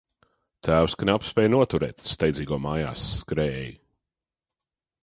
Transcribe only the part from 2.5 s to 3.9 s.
mājās skrējēju.